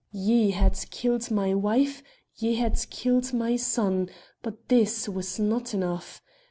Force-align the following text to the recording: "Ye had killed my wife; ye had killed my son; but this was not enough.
"Ye 0.11 0.49
had 0.49 0.79
killed 0.89 1.29
my 1.29 1.53
wife; 1.53 2.01
ye 2.35 2.55
had 2.55 2.89
killed 2.89 3.33
my 3.35 3.55
son; 3.55 4.09
but 4.41 4.67
this 4.67 5.07
was 5.07 5.37
not 5.39 5.75
enough. 5.75 6.23